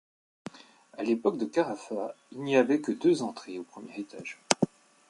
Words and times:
À 0.97 1.03
l'époque 1.03 1.37
de 1.37 1.45
Carafa, 1.45 2.15
il 2.31 2.41
n'y 2.41 2.55
avait 2.55 2.81
que 2.81 2.91
deux 2.91 3.21
entrées 3.21 3.59
au 3.59 3.63
premier 3.63 3.99
étage. 3.99 4.39